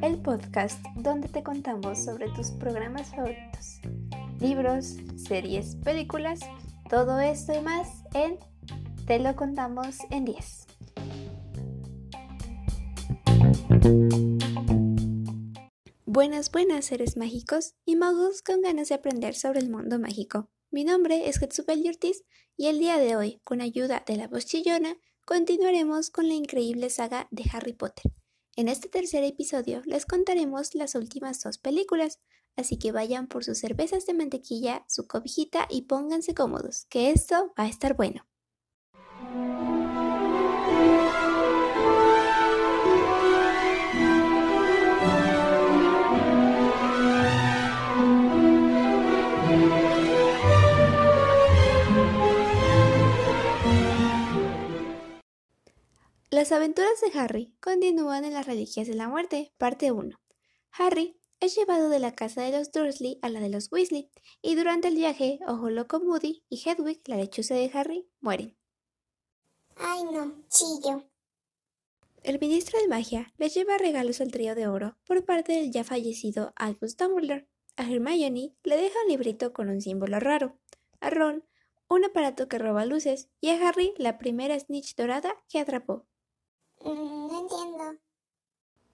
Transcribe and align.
El 0.00 0.22
podcast 0.22 0.84
donde 0.94 1.28
te 1.28 1.42
contamos 1.42 1.98
sobre 2.04 2.28
tus 2.28 2.52
programas 2.52 3.10
favoritos, 3.10 3.80
libros, 4.38 4.98
series, 5.16 5.74
películas, 5.76 6.38
todo 6.88 7.18
esto 7.18 7.52
y 7.54 7.60
más 7.60 7.88
en 8.14 8.38
Te 9.06 9.18
lo 9.18 9.34
contamos 9.34 9.98
en 10.10 10.26
10. 10.26 10.66
Buenas, 16.06 16.52
buenas 16.52 16.84
seres 16.84 17.16
mágicos 17.16 17.74
y 17.84 17.96
magos 17.96 18.42
con 18.42 18.60
ganas 18.60 18.90
de 18.90 18.94
aprender 18.94 19.34
sobre 19.34 19.58
el 19.58 19.70
mundo 19.70 19.98
mágico. 19.98 20.48
Mi 20.70 20.84
nombre 20.84 21.28
es 21.28 21.40
Getsubel 21.40 21.84
Ortiz 21.88 22.22
y 22.56 22.68
el 22.68 22.78
día 22.78 22.98
de 22.98 23.16
hoy, 23.16 23.40
con 23.42 23.60
ayuda 23.60 24.04
de 24.06 24.16
la 24.16 24.28
voz 24.28 24.46
chillona, 24.46 24.96
continuaremos 25.24 26.10
con 26.10 26.28
la 26.28 26.34
increíble 26.34 26.90
saga 26.90 27.28
de 27.30 27.44
Harry 27.52 27.72
Potter. 27.72 28.12
En 28.56 28.68
este 28.68 28.88
tercer 28.88 29.24
episodio 29.24 29.82
les 29.86 30.04
contaremos 30.04 30.74
las 30.74 30.94
últimas 30.94 31.42
dos 31.42 31.58
películas, 31.58 32.20
así 32.56 32.78
que 32.78 32.92
vayan 32.92 33.28
por 33.28 33.44
sus 33.44 33.58
cervezas 33.58 34.04
de 34.06 34.14
mantequilla, 34.14 34.84
su 34.88 35.06
cobijita 35.06 35.66
y 35.70 35.82
pónganse 35.82 36.34
cómodos, 36.34 36.86
que 36.86 37.10
esto 37.10 37.52
va 37.58 37.64
a 37.64 37.68
estar 37.68 37.96
bueno. 37.96 38.26
Las 56.52 56.58
aventuras 56.58 57.00
de 57.00 57.18
Harry 57.18 57.56
continúan 57.60 58.26
en 58.26 58.34
las 58.34 58.44
Reliquias 58.44 58.86
de 58.86 58.94
la 58.94 59.08
Muerte, 59.08 59.54
parte 59.56 59.90
1. 59.90 60.20
Harry 60.72 61.18
es 61.40 61.56
llevado 61.56 61.88
de 61.88 61.98
la 61.98 62.14
casa 62.14 62.42
de 62.42 62.52
los 62.52 62.70
Dursley 62.70 63.18
a 63.22 63.30
la 63.30 63.40
de 63.40 63.48
los 63.48 63.72
Weasley, 63.72 64.10
y 64.42 64.54
durante 64.54 64.88
el 64.88 64.96
viaje, 64.96 65.38
Ojo 65.48 65.70
Loco 65.70 66.00
Moody 66.00 66.44
y 66.50 66.62
Hedwig, 66.62 67.00
la 67.06 67.16
lechuza 67.16 67.54
de 67.54 67.70
Harry, 67.72 68.06
mueren. 68.20 68.54
Ay 69.76 70.04
no, 70.04 70.44
chillo. 70.50 71.08
El 72.22 72.38
ministro 72.38 72.78
de 72.78 72.88
magia 72.88 73.32
le 73.38 73.48
lleva 73.48 73.78
regalos 73.78 74.20
al 74.20 74.30
trío 74.30 74.54
de 74.54 74.66
oro 74.66 74.98
por 75.06 75.24
parte 75.24 75.54
del 75.54 75.72
ya 75.72 75.84
fallecido 75.84 76.52
Albus 76.56 76.98
Dumbledore. 76.98 77.48
A 77.76 77.90
Hermione 77.90 78.54
le 78.62 78.76
deja 78.76 78.98
un 79.06 79.10
librito 79.10 79.54
con 79.54 79.70
un 79.70 79.80
símbolo 79.80 80.20
raro. 80.20 80.58
A 81.00 81.08
Ron, 81.08 81.46
un 81.88 82.04
aparato 82.04 82.46
que 82.46 82.58
roba 82.58 82.84
luces. 82.84 83.30
Y 83.40 83.48
a 83.48 83.66
Harry, 83.66 83.94
la 83.96 84.18
primera 84.18 84.60
snitch 84.60 84.94
dorada 84.96 85.34
que 85.48 85.58
atrapó. 85.58 86.06
Mm, 86.84 87.28
no 87.28 87.40
entiendo. 87.40 88.00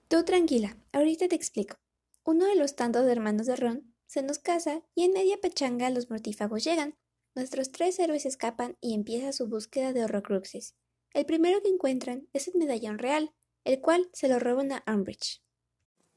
Tú 0.07 0.23
tranquila, 0.23 0.77
ahorita 0.91 1.27
te 1.27 1.35
explico. 1.35 1.77
Uno 2.23 2.45
de 2.45 2.55
los 2.55 2.75
tantos 2.75 3.07
hermanos 3.07 3.47
de 3.47 3.55
Ron 3.55 3.95
se 4.05 4.21
nos 4.23 4.39
casa 4.39 4.83
y 4.95 5.03
en 5.03 5.13
media 5.13 5.37
pechanga 5.41 5.89
los 5.89 6.09
mortífagos 6.09 6.63
llegan. 6.63 6.97
Nuestros 7.35 7.71
tres 7.71 7.99
héroes 7.99 8.25
escapan 8.25 8.77
y 8.81 8.93
empieza 8.95 9.31
su 9.33 9.47
búsqueda 9.47 9.93
de 9.93 10.03
horrocruxes. 10.03 10.75
El 11.13 11.25
primero 11.25 11.61
que 11.61 11.69
encuentran 11.69 12.27
es 12.33 12.47
el 12.47 12.55
medallón 12.55 12.97
real, 12.97 13.33
el 13.63 13.81
cual 13.81 14.09
se 14.13 14.27
lo 14.27 14.39
roban 14.39 14.71
a 14.71 14.83
Umbridge. 14.87 15.41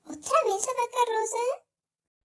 ¿Otra 0.04 0.16
vez 0.16 0.66
a 0.66 0.72
Vaca 0.72 1.02
Rosa? 1.06 1.62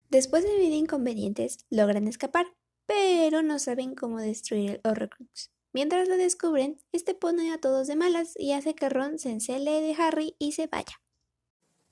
Después 0.09 0.43
de 0.43 0.57
mil 0.57 0.73
inconvenientes, 0.73 1.65
logran 1.69 2.07
escapar, 2.07 2.47
pero 2.85 3.41
no 3.41 3.59
saben 3.59 3.93
cómo 3.93 4.19
destruir 4.19 4.71
el 4.71 4.81
horrocrux. 4.83 5.51
Mientras 5.73 6.07
lo 6.07 6.17
descubren, 6.17 6.81
este 6.91 7.13
pone 7.13 7.53
a 7.53 7.59
todos 7.59 7.87
de 7.87 7.95
malas 7.95 8.33
y 8.35 8.53
hace 8.53 8.73
que 8.73 8.89
Ron 8.89 9.19
se 9.19 9.29
encele 9.29 9.81
de 9.81 9.95
Harry 9.97 10.35
y 10.39 10.53
se 10.53 10.67
vaya. 10.67 11.01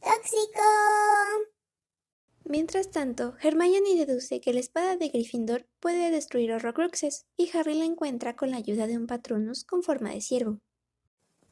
¡Tóxico! 0.02 0.62
Mientras 2.44 2.92
tanto, 2.92 3.36
Hermione 3.42 3.96
deduce 3.96 4.40
que 4.40 4.54
la 4.54 4.60
espada 4.60 4.98
de 4.98 5.10
Gryffindor 5.10 5.68
puede 5.80 6.12
destruir 6.12 6.52
Horrocruxes 6.54 7.26
y 7.36 7.50
Harry 7.58 7.74
la 7.74 7.86
encuentra 7.86 8.36
con 8.36 8.52
la 8.52 8.58
ayuda 8.58 8.88
de 8.88 8.98
un 8.98 9.08
Patronus 9.08 9.64
con 9.64 9.82
forma 9.82 10.12
de 10.12 10.22
ciervo. 10.22 10.60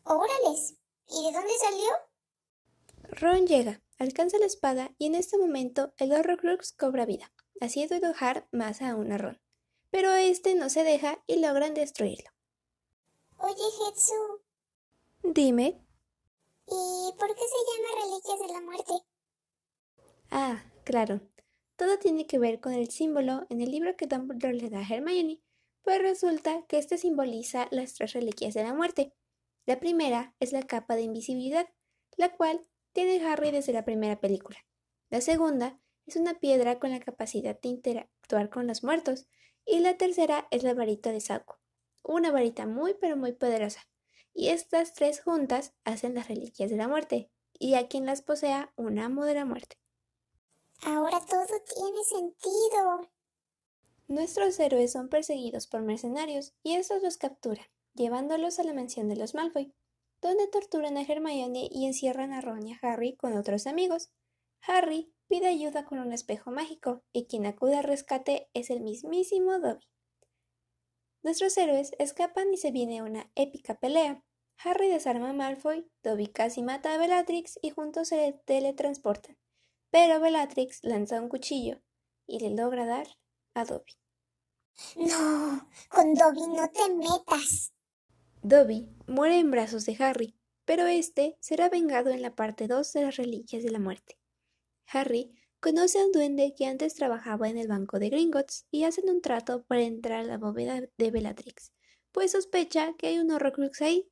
¡Órales! 0.03 0.75
¿Y 1.09 1.25
de 1.25 1.31
dónde 1.31 1.53
salió? 1.59 3.19
Ron 3.19 3.47
llega, 3.47 3.81
alcanza 3.97 4.37
la 4.37 4.45
espada 4.45 4.93
y 4.97 5.07
en 5.07 5.15
este 5.15 5.37
momento 5.37 5.93
el 5.97 6.11
Horrocrux 6.11 6.73
cobra 6.73 7.05
vida, 7.05 7.31
haciendo 7.59 7.95
enojar 7.95 8.47
más 8.51 8.81
aún 8.81 9.11
a 9.11 9.17
Ron 9.17 9.42
pero 9.93 10.11
este 10.15 10.55
no 10.55 10.71
se 10.71 10.83
deja 10.83 11.23
y 11.27 11.37
logran 11.37 11.75
destruirlo. 11.75 12.31
Oye, 13.37 13.53
Hetsu. 13.53 14.41
Dime. 15.21 15.85
¿Y 16.65 17.11
por 17.19 17.35
qué 17.35 17.43
se 17.43 17.59
llama 17.69 18.01
Reliquias 18.01 18.39
de 18.39 18.53
la 18.53 18.61
Muerte? 18.61 18.93
Ah, 20.31 20.63
claro. 20.83 21.21
Todo 21.75 21.99
tiene 21.99 22.25
que 22.25 22.39
ver 22.39 22.59
con 22.59 22.73
el 22.73 22.89
símbolo 22.89 23.45
en 23.51 23.61
el 23.61 23.69
libro 23.69 23.95
que 23.95 24.07
Dumbledore 24.07 24.55
le 24.55 24.71
da 24.71 24.79
a 24.79 24.81
Hermione, 24.81 25.43
pues 25.83 26.01
resulta 26.01 26.65
que 26.65 26.79
este 26.79 26.97
simboliza 26.97 27.67
las 27.69 27.93
tres 27.93 28.13
reliquias 28.13 28.55
de 28.55 28.63
la 28.63 28.73
muerte. 28.73 29.13
La 29.67 29.79
primera 29.79 30.35
es 30.39 30.53
la 30.53 30.63
capa 30.63 30.95
de 30.95 31.03
invisibilidad, 31.03 31.69
la 32.17 32.35
cual 32.35 32.67
tiene 32.93 33.23
Harry 33.23 33.51
desde 33.51 33.73
la 33.73 33.85
primera 33.85 34.19
película. 34.19 34.57
La 35.11 35.21
segunda 35.21 35.79
es 36.07 36.15
una 36.15 36.33
piedra 36.39 36.79
con 36.79 36.89
la 36.89 36.99
capacidad 36.99 37.61
de 37.61 37.69
interactuar 37.69 38.49
con 38.49 38.65
los 38.65 38.83
muertos, 38.83 39.27
y 39.65 39.79
la 39.79 39.97
tercera 39.97 40.47
es 40.51 40.63
la 40.63 40.73
varita 40.73 41.11
de 41.11 41.21
saco, 41.21 41.59
una 42.03 42.31
varita 42.31 42.65
muy 42.65 42.93
pero 42.93 43.17
muy 43.17 43.33
poderosa. 43.33 43.81
Y 44.33 44.49
estas 44.49 44.93
tres 44.93 45.21
juntas 45.21 45.73
hacen 45.83 46.15
las 46.15 46.27
reliquias 46.27 46.69
de 46.69 46.77
la 46.77 46.87
muerte, 46.87 47.29
y 47.59 47.75
a 47.75 47.87
quien 47.87 48.05
las 48.05 48.21
posea 48.21 48.73
un 48.75 48.99
amo 48.99 49.25
de 49.25 49.35
la 49.35 49.45
muerte. 49.45 49.77
Ahora 50.85 51.19
todo 51.21 51.45
tiene 51.73 52.03
sentido. 52.03 53.09
Nuestros 54.07 54.59
héroes 54.59 54.91
son 54.91 55.07
perseguidos 55.07 55.67
por 55.67 55.81
mercenarios 55.81 56.53
y 56.61 56.73
estos 56.75 57.01
los 57.01 57.17
capturan, 57.17 57.65
llevándolos 57.93 58.59
a 58.59 58.63
la 58.63 58.73
mansión 58.73 59.07
de 59.07 59.15
los 59.15 59.33
Malfoy, 59.33 59.73
donde 60.21 60.47
torturan 60.47 60.97
a 60.97 61.03
Hermione 61.03 61.69
y 61.71 61.85
encierran 61.85 62.33
a 62.33 62.41
Ron 62.41 62.67
y 62.67 62.73
a 62.73 62.79
Harry 62.81 63.15
con 63.15 63.37
otros 63.37 63.65
amigos. 63.65 64.11
Harry 64.61 65.13
pide 65.27 65.47
ayuda 65.47 65.85
con 65.85 65.99
un 65.99 66.13
espejo 66.13 66.51
mágico 66.51 67.03
y 67.11 67.25
quien 67.25 67.45
acude 67.45 67.77
al 67.77 67.83
rescate 67.83 68.49
es 68.53 68.69
el 68.69 68.81
mismísimo 68.81 69.59
Dobby. 69.59 69.89
Nuestros 71.23 71.57
héroes 71.57 71.91
escapan 71.99 72.53
y 72.53 72.57
se 72.57 72.71
viene 72.71 73.01
una 73.01 73.31
épica 73.35 73.79
pelea. 73.79 74.23
Harry 74.63 74.89
desarma 74.89 75.29
a 75.29 75.33
Malfoy, 75.33 75.89
Dobby 76.03 76.27
casi 76.27 76.61
mata 76.61 76.93
a 76.93 76.97
Bellatrix 76.97 77.57
y 77.61 77.69
juntos 77.69 78.09
se 78.09 78.41
teletransportan. 78.45 79.37
Pero 79.89 80.19
Bellatrix 80.19 80.79
lanza 80.83 81.21
un 81.21 81.29
cuchillo 81.29 81.81
y 82.27 82.39
le 82.39 82.49
logra 82.49 82.85
dar 82.85 83.07
a 83.53 83.63
Dobby. 83.63 83.93
No, 84.95 85.69
con 85.89 86.13
Dobby 86.13 86.47
no 86.47 86.69
te 86.69 86.93
metas. 86.93 87.73
Dobby 88.41 88.89
muere 89.07 89.39
en 89.39 89.51
brazos 89.51 89.85
de 89.85 89.95
Harry, 89.99 90.35
pero 90.65 90.85
este 90.87 91.37
será 91.39 91.69
vengado 91.69 92.09
en 92.09 92.21
la 92.21 92.35
parte 92.35 92.67
2 92.67 92.91
de 92.93 93.03
las 93.03 93.15
Reliquias 93.15 93.63
de 93.63 93.71
la 93.71 93.79
Muerte. 93.79 94.17
Harry 94.87 95.33
conoce 95.59 95.99
a 95.99 96.05
un 96.05 96.11
duende 96.11 96.53
que 96.57 96.65
antes 96.65 96.95
trabajaba 96.95 97.49
en 97.49 97.57
el 97.57 97.67
banco 97.67 97.99
de 97.99 98.09
Gringotts 98.09 98.67
y 98.69 98.83
hacen 98.83 99.09
un 99.09 99.21
trato 99.21 99.63
para 99.63 99.81
entrar 99.81 100.19
a 100.19 100.23
la 100.23 100.37
bóveda 100.37 100.81
de 100.97 101.11
Bellatrix, 101.11 101.71
pues 102.11 102.31
sospecha 102.31 102.93
que 102.97 103.07
hay 103.07 103.19
un 103.19 103.31
Horrocrux 103.31 103.81
ahí. 103.81 104.09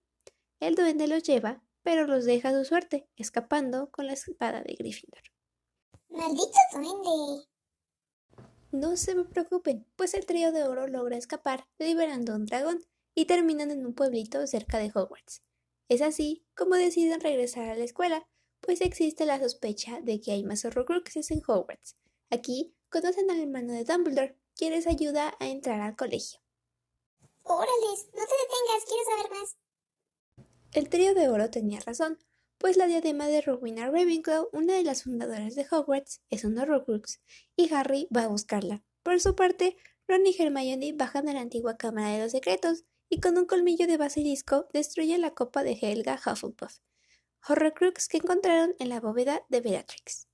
El 0.59 0.75
duende 0.75 1.07
los 1.07 1.23
lleva, 1.23 1.63
pero 1.83 2.07
los 2.07 2.25
deja 2.25 2.49
a 2.49 2.53
su 2.53 2.65
suerte, 2.65 3.07
escapando 3.15 3.89
con 3.91 4.07
la 4.07 4.13
espada 4.13 4.63
de 4.63 4.75
Gryffindor. 4.75 5.23
¡Maldito 6.09 6.59
duende! 6.73 7.47
No 8.71 8.95
se 8.95 9.15
preocupen, 9.25 9.85
pues 9.97 10.13
el 10.13 10.25
trío 10.25 10.51
de 10.51 10.63
oro 10.63 10.87
logra 10.87 11.17
escapar, 11.17 11.67
liberando 11.77 12.31
a 12.31 12.35
un 12.37 12.45
dragón, 12.45 12.79
y 13.13 13.25
terminan 13.25 13.71
en 13.71 13.85
un 13.85 13.93
pueblito 13.93 14.45
cerca 14.47 14.77
de 14.77 14.91
Hogwarts. 14.93 15.41
Es 15.89 16.01
así 16.01 16.45
como 16.55 16.75
deciden 16.75 17.19
regresar 17.19 17.69
a 17.69 17.75
la 17.75 17.83
escuela, 17.83 18.25
pues 18.61 18.81
existe 18.81 19.25
la 19.25 19.39
sospecha 19.39 19.99
de 20.01 20.21
que 20.21 20.31
hay 20.31 20.43
más 20.43 20.63
horrocruxes 20.65 21.31
en 21.31 21.41
Hogwarts. 21.45 21.97
Aquí 22.29 22.73
conocen 22.89 23.29
al 23.29 23.41
hermano 23.41 23.73
de 23.73 23.83
Dumbledore, 23.83 24.37
quien 24.55 24.71
les 24.71 24.87
ayuda 24.87 25.35
a 25.39 25.47
entrar 25.47 25.81
al 25.81 25.95
colegio. 25.95 26.39
¡Órales! 27.43 28.07
No 28.13 28.21
te 28.21 28.35
detengas, 28.43 28.85
quiero 28.87 29.03
saber 29.03 29.31
más. 29.31 29.57
El 30.73 30.89
trío 30.89 31.13
de 31.13 31.27
oro 31.27 31.49
tenía 31.49 31.79
razón, 31.81 32.17
pues 32.57 32.77
la 32.77 32.87
diadema 32.87 33.27
de 33.27 33.41
Rowena 33.41 33.89
Ravenclaw, 33.89 34.49
una 34.53 34.75
de 34.75 34.83
las 34.83 35.03
fundadoras 35.03 35.55
de 35.55 35.65
Hogwarts, 35.69 36.21
es 36.29 36.45
un 36.45 36.57
horrocrux, 36.57 37.19
y 37.55 37.73
Harry 37.73 38.07
va 38.15 38.23
a 38.23 38.27
buscarla. 38.27 38.83
Por 39.03 39.19
su 39.19 39.35
parte, 39.35 39.77
Ron 40.07 40.25
y 40.27 40.35
Hermione 40.37 40.93
bajan 40.93 41.27
a 41.27 41.33
la 41.33 41.41
antigua 41.41 41.77
Cámara 41.77 42.09
de 42.09 42.21
los 42.21 42.31
Secretos, 42.31 42.85
y 43.09 43.19
con 43.19 43.37
un 43.37 43.45
colmillo 43.45 43.87
de 43.87 43.97
basilisco 43.97 44.67
destruyen 44.71 45.21
la 45.21 45.31
copa 45.31 45.63
de 45.63 45.77
Helga 45.81 46.21
Hufflepuff, 46.23 46.77
Horrocrux 47.47 48.07
que 48.07 48.17
encontraron 48.17 48.75
en 48.77 48.89
la 48.89 48.99
bóveda 48.99 49.43
de 49.49 49.61
Bellatrix. 49.61 50.27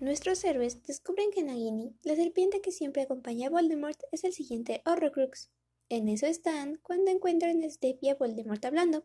Nuestros 0.00 0.42
héroes 0.44 0.82
descubren 0.82 1.30
que 1.30 1.42
Nagini, 1.42 1.94
la 2.02 2.16
serpiente 2.16 2.62
que 2.62 2.72
siempre 2.72 3.02
acompaña 3.02 3.48
a 3.48 3.50
Voldemort, 3.50 4.00
es 4.10 4.24
el 4.24 4.32
siguiente 4.32 4.80
Horrocrux. 4.86 5.50
En 5.90 6.08
eso 6.08 6.26
están 6.26 6.80
cuando 6.82 7.10
encuentran 7.10 7.62
a 7.62 7.68
Snape 7.68 7.98
y 8.00 8.08
a 8.08 8.14
Voldemort 8.14 8.64
hablando, 8.64 9.04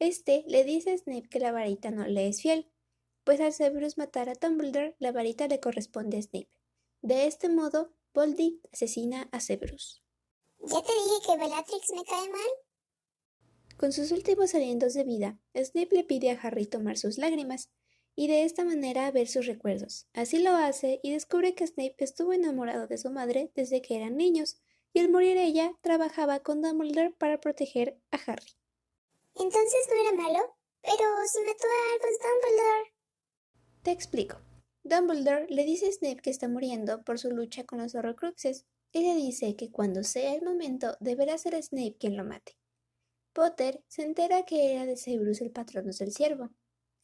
Este 0.00 0.44
le 0.48 0.64
dice 0.64 0.92
a 0.92 0.98
Snape 0.98 1.28
que 1.28 1.38
la 1.38 1.52
varita 1.52 1.90
no 1.92 2.06
le 2.06 2.26
es 2.26 2.42
fiel, 2.42 2.68
pues 3.22 3.40
al 3.40 3.52
Severus 3.52 3.96
matar 3.96 4.28
a 4.28 4.34
Dumbledore, 4.34 4.96
la 4.98 5.12
varita 5.12 5.46
le 5.46 5.60
corresponde 5.60 6.18
a 6.18 6.22
Snape. 6.22 6.50
De 7.02 7.26
este 7.26 7.48
modo, 7.48 7.92
Voldy 8.14 8.60
asesina 8.72 9.28
a 9.30 9.40
Severus. 9.40 10.02
Ya 10.60 10.82
te 10.82 10.92
dije 10.92 11.26
que 11.26 11.36
Bellatrix 11.36 11.92
me 11.92 12.04
cae 12.04 12.28
mal. 12.30 12.67
Con 13.78 13.92
sus 13.92 14.10
últimos 14.10 14.56
alientos 14.56 14.92
de 14.94 15.04
vida, 15.04 15.38
Snape 15.54 15.94
le 15.94 16.02
pide 16.02 16.32
a 16.32 16.40
Harry 16.42 16.66
tomar 16.66 16.98
sus 16.98 17.16
lágrimas 17.16 17.70
y 18.16 18.26
de 18.26 18.42
esta 18.42 18.64
manera 18.64 19.08
ver 19.12 19.28
sus 19.28 19.46
recuerdos. 19.46 20.08
Así 20.14 20.40
lo 20.42 20.50
hace 20.50 20.98
y 21.00 21.12
descubre 21.12 21.54
que 21.54 21.64
Snape 21.64 21.94
estuvo 21.98 22.32
enamorado 22.32 22.88
de 22.88 22.98
su 22.98 23.08
madre 23.10 23.52
desde 23.54 23.80
que 23.80 23.94
eran 23.94 24.16
niños, 24.16 24.60
y 24.92 24.98
al 24.98 25.10
morir 25.12 25.36
ella 25.36 25.78
trabajaba 25.80 26.40
con 26.40 26.60
Dumbledore 26.60 27.12
para 27.12 27.40
proteger 27.40 27.96
a 28.10 28.16
Harry. 28.16 28.50
Entonces 29.36 29.86
no 29.88 30.00
era 30.00 30.22
malo, 30.24 30.56
pero 30.82 31.04
si 31.32 31.38
mató 31.42 31.66
a 31.68 31.92
Albus 31.94 32.18
Dumbledore. 32.18 32.94
Te 33.84 33.90
explico. 33.92 34.40
Dumbledore 34.82 35.46
le 35.50 35.64
dice 35.64 35.86
a 35.86 35.92
Snape 35.92 36.20
que 36.20 36.30
está 36.30 36.48
muriendo 36.48 37.04
por 37.04 37.20
su 37.20 37.30
lucha 37.30 37.62
con 37.62 37.78
los 37.78 37.94
Horrocruxes 37.94 38.66
y 38.90 39.02
le 39.04 39.14
dice 39.14 39.54
que 39.54 39.70
cuando 39.70 40.02
sea 40.02 40.34
el 40.34 40.42
momento 40.42 40.96
deberá 40.98 41.38
ser 41.38 41.62
Snape 41.62 41.96
quien 42.00 42.16
lo 42.16 42.24
mate. 42.24 42.57
Potter 43.38 43.84
se 43.86 44.02
entera 44.02 44.42
que 44.42 44.72
era 44.72 44.84
de 44.84 44.96
Severus 44.96 45.40
el 45.40 45.52
patrono 45.52 45.92
del 45.96 46.10
ciervo. 46.10 46.50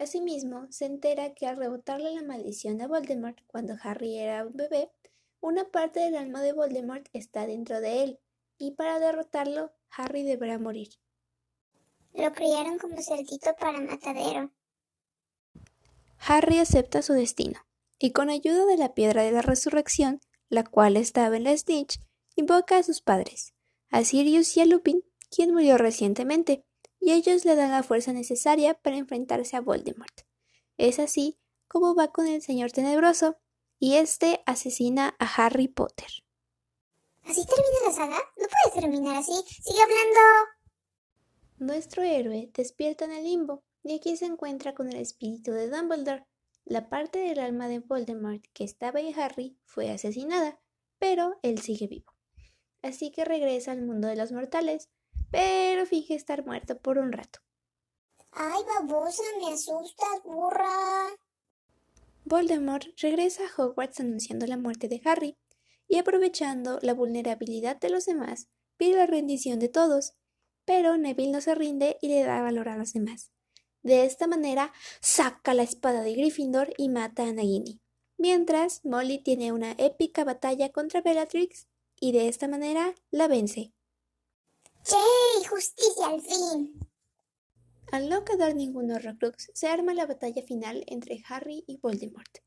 Asimismo, 0.00 0.66
se 0.68 0.86
entera 0.86 1.32
que 1.32 1.46
al 1.46 1.56
rebotarle 1.56 2.12
la 2.12 2.24
maldición 2.24 2.80
a 2.80 2.88
Voldemort 2.88 3.38
cuando 3.46 3.76
Harry 3.80 4.18
era 4.18 4.44
un 4.44 4.56
bebé, 4.56 4.90
una 5.38 5.70
parte 5.70 6.00
del 6.00 6.16
alma 6.16 6.42
de 6.42 6.52
Voldemort 6.52 7.06
está 7.12 7.46
dentro 7.46 7.80
de 7.80 8.02
él, 8.02 8.20
y 8.58 8.72
para 8.72 8.98
derrotarlo, 8.98 9.70
Harry 9.90 10.24
deberá 10.24 10.58
morir. 10.58 10.88
Lo 12.12 12.32
criaron 12.32 12.78
como 12.78 13.00
cerdito 13.00 13.54
para 13.56 13.80
matadero. 13.80 14.50
Harry 16.18 16.58
acepta 16.58 17.02
su 17.02 17.12
destino, 17.12 17.60
y 18.00 18.10
con 18.10 18.28
ayuda 18.28 18.66
de 18.66 18.76
la 18.76 18.92
piedra 18.92 19.22
de 19.22 19.30
la 19.30 19.42
resurrección, 19.42 20.20
la 20.48 20.64
cual 20.64 20.96
estaba 20.96 21.36
en 21.36 21.44
la 21.44 21.56
Snitch, 21.56 22.00
invoca 22.34 22.78
a 22.78 22.82
sus 22.82 23.02
padres, 23.02 23.54
a 23.90 24.02
Sirius 24.02 24.56
y 24.56 24.62
a 24.62 24.66
Lupin, 24.66 25.04
quien 25.34 25.52
murió 25.52 25.78
recientemente, 25.78 26.64
y 27.00 27.12
ellos 27.12 27.44
le 27.44 27.56
dan 27.56 27.70
la 27.70 27.82
fuerza 27.82 28.12
necesaria 28.12 28.74
para 28.74 28.96
enfrentarse 28.96 29.56
a 29.56 29.60
Voldemort. 29.60 30.20
Es 30.76 30.98
así 30.98 31.38
como 31.68 31.94
va 31.94 32.12
con 32.12 32.26
el 32.28 32.40
Señor 32.40 32.70
Tenebroso, 32.70 33.36
y 33.78 33.96
este 33.96 34.42
asesina 34.46 35.16
a 35.18 35.26
Harry 35.26 35.68
Potter. 35.68 36.08
¿Así 37.24 37.44
termina 37.46 37.86
la 37.86 37.92
saga? 37.92 38.18
No 38.36 38.46
puede 38.46 38.80
terminar 38.80 39.16
así. 39.16 39.32
Sigue 39.48 39.82
hablando. 39.82 40.20
Nuestro 41.58 42.02
héroe 42.02 42.50
despierta 42.54 43.06
en 43.06 43.12
el 43.12 43.24
limbo, 43.24 43.64
y 43.82 43.94
aquí 43.94 44.16
se 44.16 44.26
encuentra 44.26 44.74
con 44.74 44.88
el 44.88 44.96
espíritu 44.96 45.52
de 45.52 45.68
Dumbledore. 45.68 46.26
La 46.64 46.88
parte 46.88 47.18
del 47.18 47.40
alma 47.40 47.68
de 47.68 47.80
Voldemort 47.80 48.42
que 48.52 48.64
estaba 48.64 49.00
en 49.00 49.18
Harry 49.18 49.58
fue 49.64 49.90
asesinada, 49.90 50.60
pero 50.98 51.38
él 51.42 51.60
sigue 51.60 51.86
vivo. 51.86 52.12
Así 52.82 53.10
que 53.10 53.24
regresa 53.24 53.72
al 53.72 53.82
mundo 53.82 54.08
de 54.08 54.16
los 54.16 54.32
mortales, 54.32 54.90
pero 55.34 55.84
finge 55.84 56.14
estar 56.14 56.46
muerto 56.46 56.78
por 56.78 56.96
un 56.96 57.10
rato. 57.10 57.40
Ay, 58.30 58.62
babosa, 58.68 59.24
me 59.40 59.52
asustas, 59.52 60.22
burra. 60.24 61.08
Voldemort 62.24 62.86
regresa 62.98 63.42
a 63.42 63.62
Hogwarts 63.62 63.98
anunciando 63.98 64.46
la 64.46 64.56
muerte 64.56 64.86
de 64.86 65.00
Harry, 65.04 65.36
y 65.88 65.98
aprovechando 65.98 66.78
la 66.82 66.94
vulnerabilidad 66.94 67.80
de 67.80 67.90
los 67.90 68.06
demás, 68.06 68.46
pide 68.76 68.96
la 68.96 69.06
rendición 69.06 69.58
de 69.58 69.68
todos, 69.68 70.14
pero 70.64 70.96
Neville 70.96 71.32
no 71.32 71.40
se 71.40 71.56
rinde 71.56 71.98
y 72.00 72.08
le 72.08 72.22
da 72.22 72.40
valor 72.40 72.68
a 72.68 72.76
los 72.76 72.92
demás. 72.92 73.32
De 73.82 74.04
esta 74.04 74.28
manera, 74.28 74.72
saca 75.00 75.52
la 75.52 75.64
espada 75.64 76.02
de 76.02 76.14
Gryffindor 76.14 76.72
y 76.78 76.88
mata 76.88 77.24
a 77.24 77.32
Nagini, 77.32 77.80
mientras 78.18 78.84
Molly 78.84 79.18
tiene 79.18 79.50
una 79.50 79.72
épica 79.78 80.22
batalla 80.22 80.70
contra 80.70 81.02
Bellatrix 81.02 81.66
y 81.98 82.12
de 82.12 82.28
esta 82.28 82.46
manera 82.46 82.94
la 83.10 83.26
vence. 83.26 83.72
¡Yay! 84.86 85.44
¡Justicia 85.48 86.08
al 86.08 86.20
fin! 86.20 86.78
Al 87.90 88.10
no 88.10 88.24
quedar 88.24 88.54
ningún 88.54 88.90
Horrocrux, 88.90 89.50
se 89.54 89.68
arma 89.68 89.94
la 89.94 90.04
batalla 90.04 90.42
final 90.42 90.84
entre 90.86 91.22
Harry 91.28 91.64
y 91.66 91.78
Voldemort. 91.78 92.38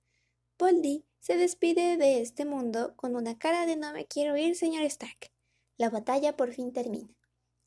Voldy 0.60 1.06
se 1.20 1.36
despide 1.36 1.98
de 1.98 2.22
este 2.22 2.46
mundo 2.46 2.96
con 2.96 3.16
una 3.16 3.40
cara 3.40 3.66
de 3.66 3.76
no 3.76 3.92
me 3.92 4.06
quiero 4.06 4.38
ir, 4.38 4.56
señor 4.56 4.84
Stark. 4.84 5.32
La 5.78 5.90
batalla 5.90 6.38
por 6.38 6.54
fin 6.54 6.74
termina. 6.74 7.16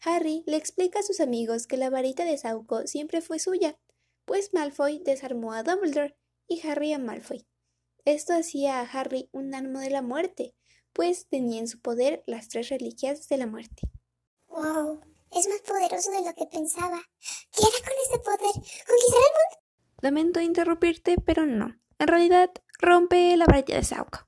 Harry 0.02 0.44
le 0.46 0.56
explica 0.56 1.00
a 1.00 1.02
sus 1.02 1.20
amigos 1.20 1.67
que 1.67 1.76
la 1.76 1.90
varita 1.90 2.25
de 2.25 2.38
Sauco 2.38 2.87
siempre 2.87 3.22
fue 3.22 3.38
suya, 3.38 3.76
pues 4.25 4.55
Malfoy 4.55 5.00
desarmó 5.05 5.52
a 5.52 5.64
Dumbledore 5.64 6.17
y 6.46 6.67
Harry 6.67 6.93
a 6.93 6.99
Malfoy. 6.99 7.44
Esto 8.05 8.34
hacía 8.34 8.81
a 8.81 8.84
Harry 8.84 9.28
un 9.32 9.52
arma 9.55 9.82
de 9.82 9.90
la 9.90 10.02
muerte, 10.02 10.55
pues 10.93 11.26
tenía 11.26 11.58
en 11.58 11.69
su 11.69 11.81
poder 11.81 12.22
las 12.26 12.49
tres 12.49 12.69
reliquias 12.69 13.28
de 13.28 13.37
la 13.37 13.46
muerte. 13.46 13.90
¡Wow! 14.50 15.00
Es 15.31 15.49
más 15.49 15.61
poderoso 15.61 16.11
de 16.11 16.23
lo 16.23 16.35
que 16.35 16.47
pensaba. 16.47 17.00
¿Qué 17.52 17.62
hará 17.62 17.85
con 17.85 17.94
ese 18.05 18.19
poder? 18.19 18.52
¿Conquistará 18.52 19.26
el 19.26 19.37
mundo? 19.38 19.61
Lamento 20.00 20.41
interrumpirte, 20.41 21.17
pero 21.25 21.47
no. 21.47 21.79
En 21.99 22.08
realidad, 22.08 22.50
rompe 22.79 23.37
la 23.37 23.47
varita 23.47 23.75
de 23.75 23.85
Sauco. 23.85 24.26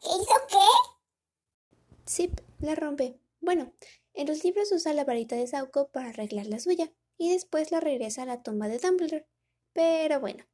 ¿Qué 0.00 0.08
hizo 0.08 0.34
qué? 0.48 1.76
Sí, 2.06 2.30
la 2.60 2.74
rompe. 2.74 3.18
Bueno, 3.40 3.72
en 4.14 4.28
los 4.28 4.44
libros 4.44 4.70
usa 4.72 4.92
la 4.92 5.04
varita 5.04 5.34
de 5.34 5.46
Sauco 5.46 5.88
para 5.88 6.10
arreglar 6.10 6.46
la 6.46 6.60
suya, 6.60 6.92
y 7.16 7.32
después 7.32 7.72
la 7.72 7.80
regresa 7.80 8.22
a 8.22 8.26
la 8.26 8.42
tumba 8.42 8.68
de 8.68 8.78
Dumbledore. 8.78 9.26
Pero 9.72 10.20
bueno. 10.20 10.44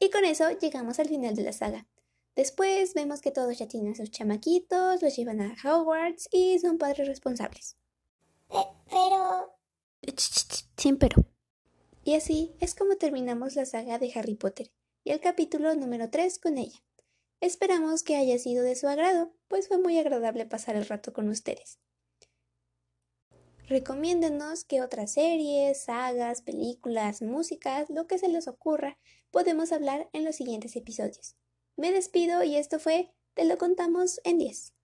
Y 0.00 0.10
con 0.10 0.24
eso 0.24 0.50
llegamos 0.50 0.98
al 0.98 1.08
final 1.08 1.36
de 1.36 1.44
la 1.44 1.52
saga. 1.52 1.86
Después 2.34 2.94
vemos 2.94 3.20
que 3.20 3.30
todos 3.30 3.58
ya 3.58 3.68
tienen 3.68 3.94
sus 3.94 4.10
chamaquitos, 4.10 5.02
los 5.02 5.14
llevan 5.14 5.40
a 5.40 5.54
Hogwarts 5.62 6.28
y 6.32 6.58
son 6.58 6.78
padres 6.78 7.06
responsables. 7.06 7.76
Pero... 8.90 9.58
Sin 10.76 10.98
pero. 10.98 11.24
Y 12.04 12.14
así 12.14 12.54
es 12.60 12.74
como 12.74 12.96
terminamos 12.96 13.54
la 13.54 13.64
saga 13.64 13.98
de 13.98 14.12
Harry 14.14 14.34
Potter 14.34 14.72
y 15.04 15.10
el 15.10 15.20
capítulo 15.20 15.74
número 15.74 16.10
3 16.10 16.38
con 16.38 16.58
ella. 16.58 16.82
Esperamos 17.40 18.02
que 18.02 18.16
haya 18.16 18.38
sido 18.38 18.62
de 18.62 18.76
su 18.76 18.88
agrado, 18.88 19.32
pues 19.48 19.68
fue 19.68 19.78
muy 19.78 19.98
agradable 19.98 20.46
pasar 20.46 20.76
el 20.76 20.86
rato 20.86 21.12
con 21.12 21.28
ustedes. 21.28 21.78
Recomiéndenos 23.68 24.64
qué 24.64 24.82
otras 24.82 25.12
series, 25.12 25.84
sagas, 25.84 26.42
películas, 26.42 27.22
músicas, 27.22 27.88
lo 27.90 28.06
que 28.06 28.18
se 28.18 28.28
les 28.28 28.48
ocurra, 28.48 28.98
podemos 29.30 29.72
hablar 29.72 30.08
en 30.12 30.24
los 30.24 30.36
siguientes 30.36 30.76
episodios. 30.76 31.36
Me 31.76 31.90
despido 31.90 32.44
y 32.44 32.56
esto 32.56 32.78
fue 32.78 33.14
Te 33.34 33.44
lo 33.44 33.56
contamos 33.56 34.20
en 34.24 34.38
10. 34.38 34.74